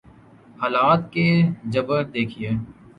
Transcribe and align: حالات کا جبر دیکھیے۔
حالات 0.61 1.01
کا 1.13 1.27
جبر 1.73 2.01
دیکھیے۔ 2.13 2.49